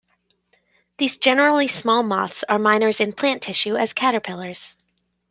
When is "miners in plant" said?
2.57-3.43